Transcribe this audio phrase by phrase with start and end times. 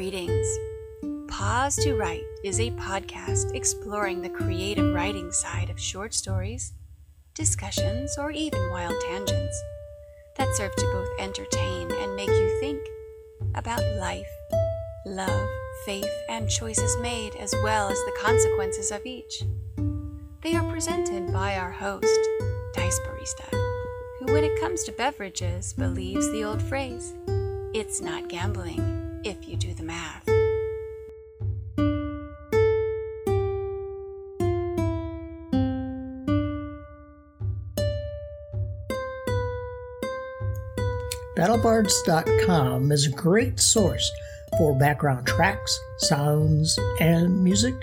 [0.00, 0.58] Greetings.
[1.28, 6.72] Pause to Write is a podcast exploring the creative writing side of short stories,
[7.34, 9.62] discussions, or even wild tangents
[10.38, 12.80] that serve to both entertain and make you think
[13.54, 14.30] about life,
[15.04, 15.46] love,
[15.84, 19.42] faith, and choices made, as well as the consequences of each.
[20.40, 22.08] They are presented by our host,
[22.72, 23.50] Dice Barista,
[24.18, 27.12] who, when it comes to beverages, believes the old phrase
[27.74, 30.24] it's not gambling if you do the math.
[41.40, 44.12] BattleBards.com is a great source
[44.58, 47.74] for background tracks, sounds, and music,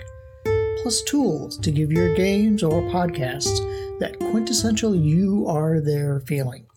[0.80, 3.58] plus tools to give your games or podcasts
[3.98, 6.67] that quintessential you are there feeling.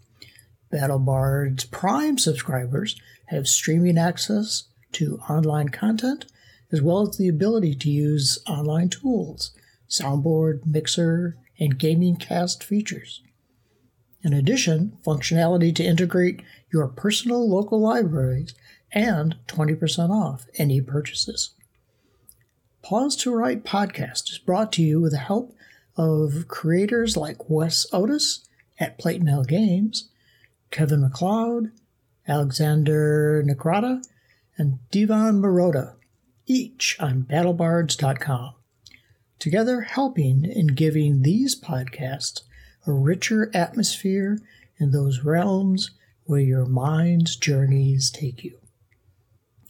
[0.72, 2.96] BattleBards Prime subscribers
[3.28, 6.26] have streaming access to online content
[6.72, 9.52] as well as the ability to use online tools,
[9.90, 13.22] soundboard, mixer, and gaming cast features.
[14.24, 16.42] In addition, functionality to integrate
[16.72, 18.54] your personal local libraries
[18.92, 21.52] and 20% off any purchases.
[22.82, 25.56] Pause to Write podcast is brought to you with the help
[25.98, 28.48] of creators like Wes Otis
[28.80, 30.10] at Plate Games
[30.72, 31.72] Kevin MacLeod,
[32.28, 34.04] Alexander Nakarada,
[34.58, 35.96] and Divan Maroda,
[36.48, 38.56] each on battlebards.com.
[39.40, 42.42] Together, helping in giving these podcasts
[42.88, 44.40] a richer atmosphere
[44.78, 45.92] in those realms
[46.26, 48.58] where your mind's journeys take you.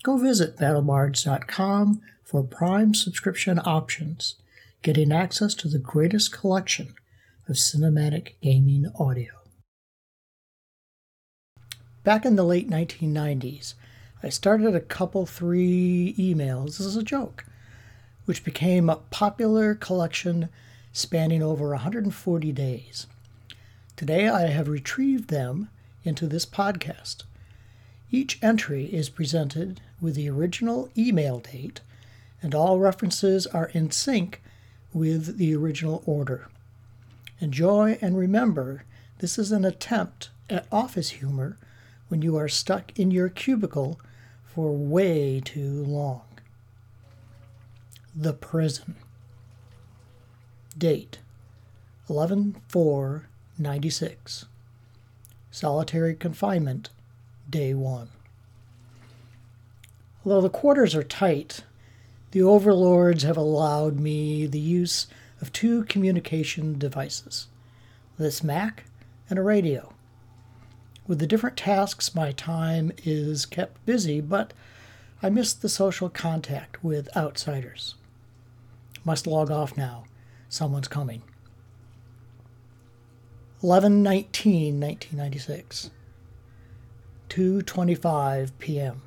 [0.04, 4.36] Go visit battlebards.com for Prime subscription options,
[4.82, 6.94] getting access to the greatest collection
[7.48, 9.41] of cinematic gaming audio.
[12.04, 13.76] Back in the late 1990s,
[14.24, 17.46] I started a couple three emails as a joke,
[18.26, 20.50] which became a popular collection
[20.92, 23.06] spanning over 140 days.
[23.96, 25.70] Today I have retrieved them
[26.04, 27.22] into this podcast.
[28.10, 31.82] Each entry is presented with the original email date,
[32.42, 34.42] and all references are in sync
[34.92, 36.48] with the original order.
[37.40, 38.86] Enjoy and remember
[39.20, 41.58] this is an attempt at office humor
[42.12, 43.98] when you are stuck in your cubicle
[44.44, 46.24] for way too long.
[48.14, 48.98] The Prison.
[50.78, 51.20] Date
[52.10, 54.46] 11 4 96.
[55.52, 56.90] Solitary confinement,
[57.50, 58.10] day 1.
[60.26, 61.64] Although the quarters are tight,
[62.32, 65.08] the overlords have allowed me the use
[65.40, 67.48] of two communication devices
[68.18, 68.84] this Mac
[69.30, 69.94] and a radio.
[71.08, 74.54] With the different tasks, my time is kept busy, but
[75.24, 77.96] I miss the social contact with outsiders.
[79.04, 80.06] Must log off now.
[80.50, 81.24] Someone's coming.
[83.64, 85.92] 11 19 1996
[87.30, 89.02] 2:25 p.m.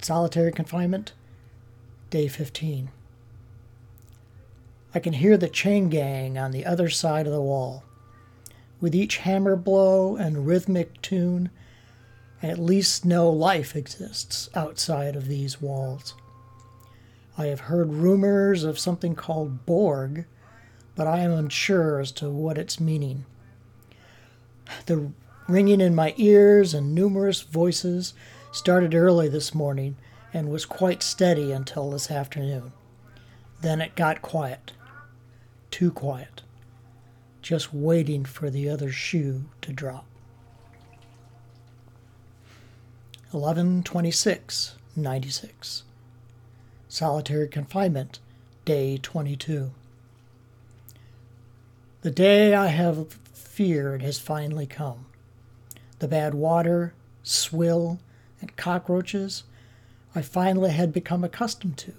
[0.00, 1.12] Solitary confinement
[2.10, 2.90] day 15
[4.94, 7.84] I can hear the chain gang on the other side of the wall
[8.82, 11.48] with each hammer blow and rhythmic tune,
[12.42, 16.14] at least no life exists outside of these walls.
[17.38, 20.26] I have heard rumors of something called Borg,
[20.96, 23.24] but I am unsure as to what its meaning.
[24.86, 25.12] The
[25.46, 28.14] ringing in my ears and numerous voices
[28.50, 29.96] started early this morning
[30.34, 32.72] and was quite steady until this afternoon.
[33.60, 34.72] Then it got quiet.
[35.70, 36.42] Too quiet
[37.42, 40.06] just waiting for the other shoe to drop.
[43.32, 45.82] 1126 96
[46.88, 48.18] Solitary confinement,
[48.66, 49.70] day 22.
[52.02, 55.06] The day I have feared has finally come.
[56.00, 56.92] The bad water,
[57.22, 58.00] swill,
[58.40, 59.44] and cockroaches
[60.14, 61.94] I finally had become accustomed to.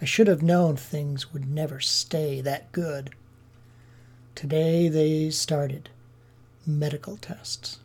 [0.00, 3.14] I should have known things would never stay that good.
[4.38, 5.88] Today they started
[6.64, 7.80] medical tests.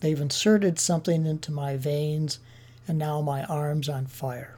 [0.00, 2.38] They've inserted something into my veins,
[2.88, 4.56] and now my arm's on fire.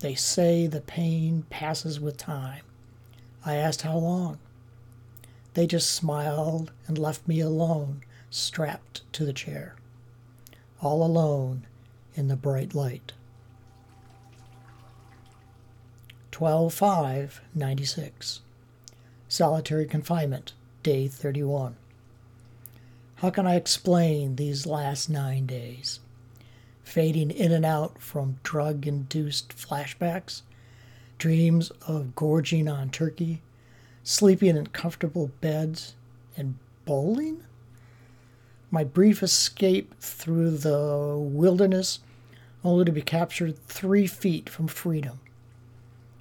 [0.00, 2.62] They say the pain passes with time.
[3.46, 4.40] I asked how long.
[5.52, 8.00] They just smiled and left me alone,
[8.30, 9.76] strapped to the chair.
[10.80, 11.68] All alone
[12.16, 13.12] in the bright light.
[16.32, 18.40] 12 5 96
[19.34, 20.52] solitary confinement,
[20.84, 21.74] day 31.
[23.16, 25.98] How can I explain these last nine days?
[26.84, 30.42] fading in and out from drug induced flashbacks,
[31.18, 33.42] dreams of gorging on turkey,
[34.04, 35.94] sleeping in comfortable beds,
[36.36, 37.42] and bowling?
[38.70, 41.98] My brief escape through the wilderness
[42.62, 45.18] only to be captured three feet from freedom.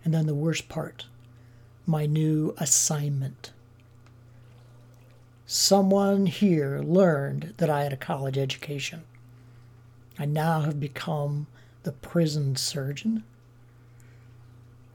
[0.04, 1.06] And then the worst part
[1.86, 3.52] my new assignment.
[5.46, 9.04] Someone here learned that I had a college education.
[10.18, 11.48] I now have become
[11.84, 13.24] the prison surgeon.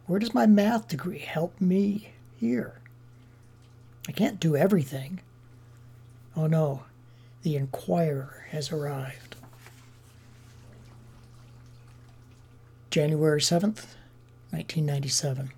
[0.06, 2.80] Where does my math degree help me here?
[4.08, 5.20] I can't do everything.
[6.34, 6.84] Oh no,
[7.42, 9.36] the Inquirer has arrived.
[12.90, 13.84] January 7th,
[14.50, 15.50] 1997.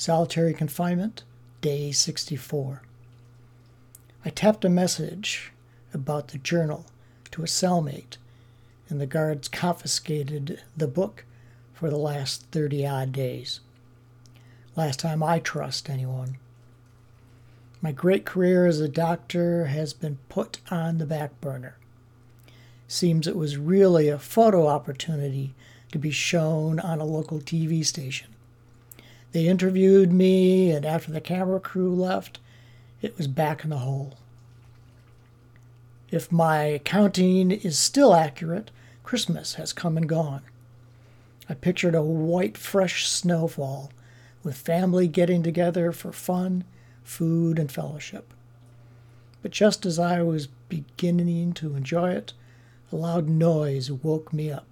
[0.00, 1.24] Solitary confinement,
[1.60, 2.80] day 64.
[4.24, 5.52] I tapped a message
[5.92, 6.86] about the journal
[7.32, 8.16] to a cellmate,
[8.88, 11.26] and the guards confiscated the book
[11.74, 13.60] for the last 30 odd days.
[14.74, 16.38] Last time I trust anyone.
[17.82, 21.76] My great career as a doctor has been put on the back burner.
[22.88, 25.52] Seems it was really a photo opportunity
[25.92, 28.28] to be shown on a local TV station.
[29.32, 32.40] They interviewed me, and after the camera crew left,
[33.00, 34.18] it was back in the hole.
[36.10, 38.70] If my counting is still accurate,
[39.04, 40.42] Christmas has come and gone.
[41.48, 43.90] I pictured a white, fresh snowfall
[44.42, 46.64] with family getting together for fun,
[47.04, 48.32] food, and fellowship.
[49.42, 52.32] But just as I was beginning to enjoy it,
[52.92, 54.66] a loud noise woke me up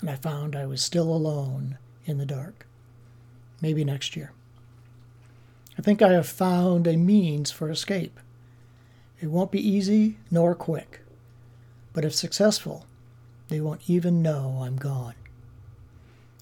[0.00, 2.67] and I found I was still alone in the dark.
[3.60, 4.32] Maybe next year.
[5.78, 8.18] I think I have found a means for escape.
[9.20, 11.00] It won't be easy nor quick,
[11.92, 12.86] but if successful,
[13.48, 15.14] they won't even know I'm gone.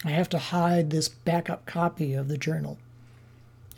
[0.04, 2.78] I have to hide this backup copy of the journal,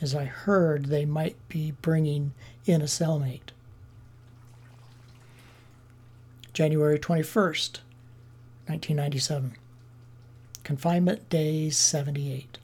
[0.00, 2.32] as I heard they might be bringing
[2.67, 3.50] in a cellmate.
[6.52, 7.79] January 21st,
[8.67, 9.55] 1997.
[10.64, 12.58] Confinement Day 78.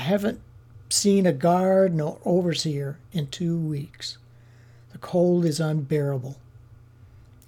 [0.00, 0.40] I haven't
[0.88, 4.16] seen a guard nor overseer in two weeks.
[4.92, 6.38] The cold is unbearable.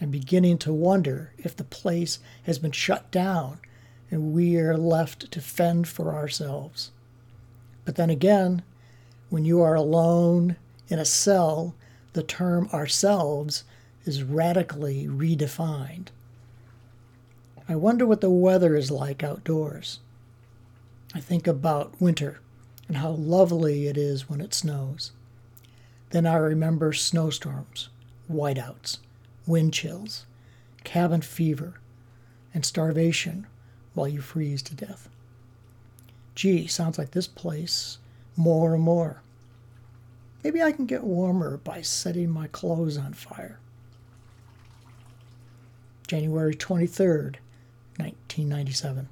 [0.02, 3.58] I'm beginning to wonder if the place has been shut down
[4.10, 6.90] and we are left to fend for ourselves.
[7.86, 8.60] But then again,
[9.30, 10.56] when you are alone
[10.88, 11.74] in a cell,
[12.12, 13.64] the term ourselves
[14.04, 16.08] is radically redefined.
[17.66, 20.00] I wonder what the weather is like outdoors.
[21.14, 22.40] I think about winter
[22.88, 25.12] and how lovely it is when it snows.
[26.10, 27.88] Then I remember snowstorms,
[28.30, 28.98] whiteouts,
[29.46, 30.26] wind chills,
[30.84, 31.74] cabin fever,
[32.54, 33.46] and starvation
[33.94, 35.08] while you freeze to death.
[36.34, 37.98] Gee, sounds like this place
[38.36, 39.22] more and more.
[40.42, 43.58] Maybe I can get warmer by setting my clothes on fire.
[46.06, 47.36] January 23rd,
[47.96, 49.08] 1997.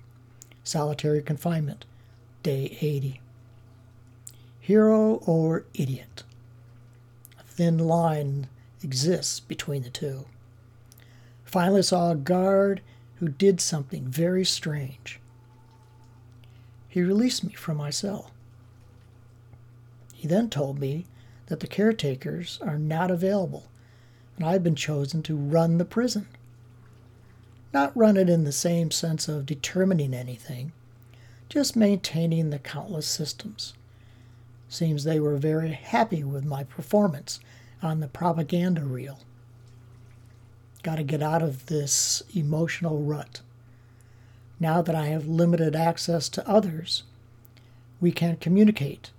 [0.64, 1.84] Solitary confinement,
[2.42, 3.20] day 80.
[4.60, 6.22] Hero or idiot?
[7.38, 8.48] A thin line
[8.82, 10.26] exists between the two.
[11.44, 12.80] Finally saw a guard
[13.16, 15.20] who did something very strange.
[16.88, 18.30] He released me from my cell.
[20.14, 21.06] He then told me
[21.46, 23.64] that the caretakers are not available
[24.36, 26.26] and I've been chosen to run the prison
[27.72, 30.72] not run it in the same sense of determining anything,
[31.50, 33.74] just maintaining the countless systems.
[34.68, 37.40] Seems they were very happy with my performance
[37.82, 39.18] on the propaganda reel.
[40.84, 43.40] Got to get out of this emotional rut.
[44.60, 47.02] Now that I have limited access to others,
[48.00, 49.10] we can communicate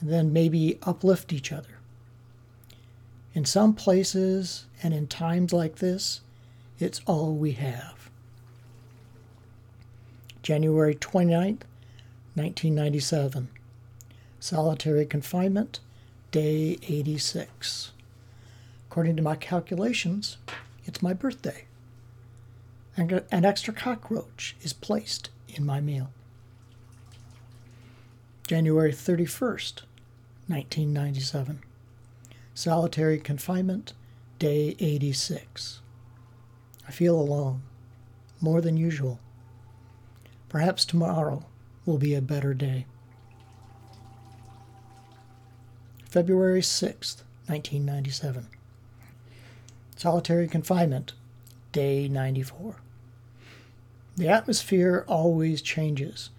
[0.00, 1.80] and then maybe uplift each other.
[3.34, 6.20] In some places and in times like this,
[6.78, 7.95] it's all we have.
[10.46, 11.64] January 29th,
[12.36, 13.48] 1997.
[14.38, 15.80] Solitary confinement,
[16.30, 17.90] day 86.
[18.88, 20.36] According to my calculations,
[20.84, 21.64] it's my birthday.
[22.96, 26.10] And an extra cockroach is placed in my meal.
[28.46, 29.82] January 31st,
[30.46, 31.58] 1997.
[32.54, 33.94] Solitary confinement,
[34.38, 35.80] day 86.
[36.86, 37.62] I feel alone,
[38.40, 39.18] more than usual.
[40.56, 41.44] Perhaps tomorrow
[41.84, 42.86] will be a better day.
[46.06, 48.46] February 6th, 1997.
[49.96, 51.12] Solitary confinement,
[51.72, 52.76] day 94.
[54.16, 56.30] The atmosphere always changes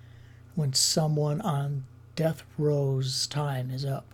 [0.56, 1.84] when someone on
[2.16, 4.08] death row's time is up.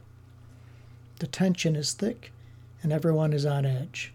[1.19, 2.33] The tension is thick
[2.81, 4.11] and everyone is on edge.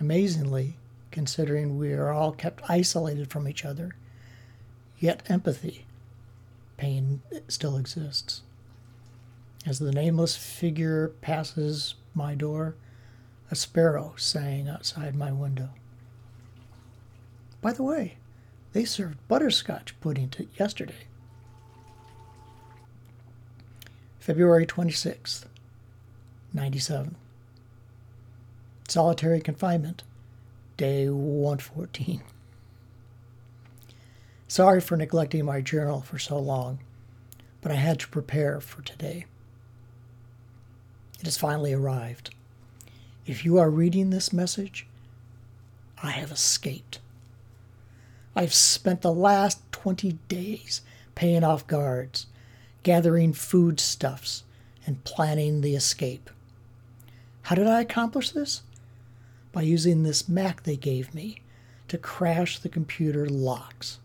[0.00, 0.78] Amazingly,
[1.10, 3.94] considering we are all kept isolated from each other,
[4.98, 5.86] yet empathy,
[6.76, 8.42] pain still exists.
[9.66, 12.76] As the nameless figure passes my door,
[13.50, 15.70] a sparrow sang outside my window.
[17.60, 18.16] By the way,
[18.72, 21.06] they served butterscotch pudding to yesterday.
[24.20, 25.46] February 26th,
[26.52, 27.16] 97.
[28.88, 30.02] Solitary confinement,
[30.76, 32.22] day 114.
[34.48, 36.78] Sorry for neglecting my journal for so long,
[37.60, 39.26] but I had to prepare for today.
[41.18, 42.34] It has finally arrived.
[43.26, 44.86] If you are reading this message,
[46.02, 47.00] I have escaped.
[48.36, 50.82] I've spent the last 20 days
[51.14, 52.26] paying off guards
[52.86, 54.44] gathering foodstuffs,
[54.86, 56.30] and planning the escape.
[57.42, 58.62] How did I accomplish this?
[59.50, 61.38] By using this Mac they gave me
[61.88, 63.98] to crash the computer locks.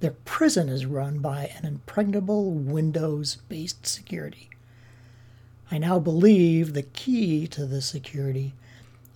[0.00, 4.48] Their prison is run by an impregnable Windows based security.
[5.70, 8.54] I now believe the key to this security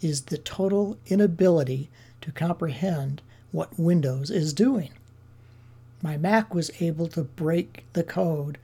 [0.00, 1.88] is the total inability
[2.22, 3.22] to comprehend
[3.52, 4.90] what Windows is doing
[6.02, 8.58] my Mac was able to break the code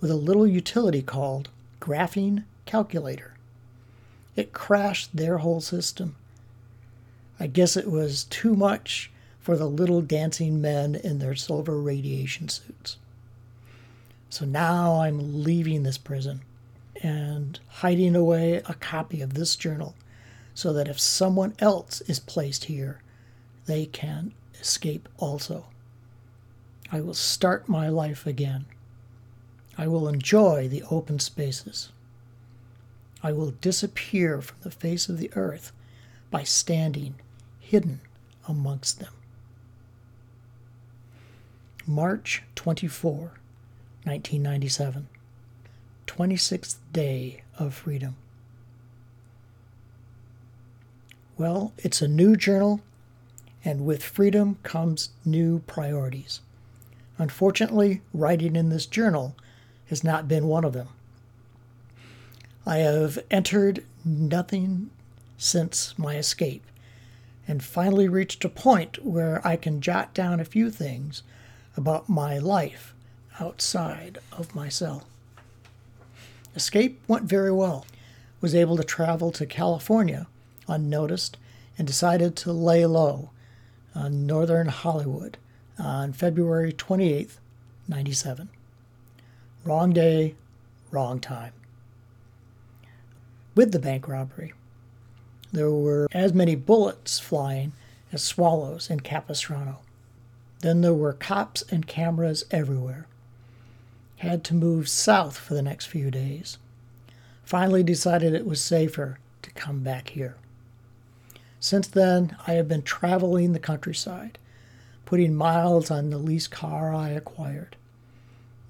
[0.00, 3.34] with a little utility called Graphing Calculator.
[4.34, 6.16] It crashed their whole system.
[7.38, 9.10] I guess it was too much
[9.42, 12.96] for the little dancing men in their silver radiation suits.
[14.30, 16.40] So now I'm leaving this prison
[17.02, 19.94] and hiding away a copy of this journal
[20.54, 23.00] so that if someone else is placed here,
[23.66, 25.66] they can escape also.
[26.90, 28.66] I will start my life again.
[29.76, 31.90] I will enjoy the open spaces.
[33.22, 35.72] I will disappear from the face of the earth
[36.30, 37.16] by standing
[37.60, 38.00] hidden
[38.46, 39.12] amongst them.
[41.86, 43.14] March 24,
[44.04, 45.08] 1997.
[46.06, 48.16] 26th day of freedom.
[51.38, 52.80] Well, it's a new journal,
[53.64, 56.40] and with freedom comes new priorities.
[57.18, 59.34] Unfortunately, writing in this journal
[59.86, 60.88] has not been one of them.
[62.66, 64.90] I have entered nothing
[65.38, 66.64] since my escape
[67.48, 71.22] and finally reached a point where I can jot down a few things
[71.76, 72.94] about my life
[73.40, 75.04] outside of my cell.
[76.54, 77.86] Escape went very well.
[78.40, 80.26] Was able to travel to California
[80.68, 81.36] unnoticed
[81.78, 83.30] and decided to lay low
[83.94, 85.38] on northern Hollywood
[85.78, 87.38] on February 28th,
[87.88, 88.48] 97.
[89.64, 90.34] Wrong day,
[90.90, 91.52] wrong time.
[93.54, 94.52] With the bank robbery,
[95.52, 97.72] there were as many bullets flying
[98.12, 99.78] as swallows in Capistrano.
[100.62, 103.06] Then there were cops and cameras everywhere.
[104.18, 106.56] Had to move south for the next few days.
[107.44, 110.36] Finally decided it was safer to come back here.
[111.58, 114.38] Since then, I have been traveling the countryside,
[115.04, 117.74] putting miles on the leased car I acquired,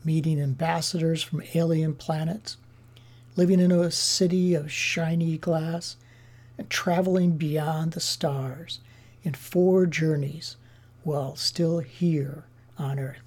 [0.03, 2.57] meeting ambassadors from alien planets,
[3.37, 5.97] living in a city of shiny glass,
[6.57, 8.81] and traveling beyond the stars
[9.23, 10.57] in four journeys
[11.05, 12.45] while still here
[12.79, 13.23] on Earth.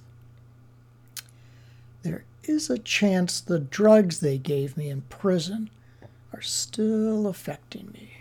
[2.03, 5.69] There is a chance the drugs they gave me in prison
[6.33, 8.11] are still affecting me.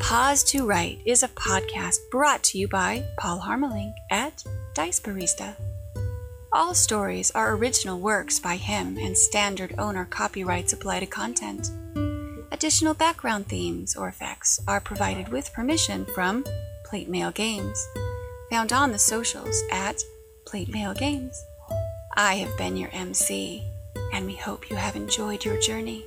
[0.00, 5.56] Pause to Write is a podcast brought to you by Paul Harmelink at Dice Barista.
[6.54, 11.70] All stories are original works by him and standard owner copyrights apply to content.
[12.52, 16.44] Additional background themes or effects are provided with permission from
[16.84, 17.88] Plate Mail Games,
[18.50, 20.02] found on the socials at
[20.44, 21.42] Plate Mail Games.
[22.18, 23.66] I have been your MC,
[24.12, 26.04] and we hope you have enjoyed your journey.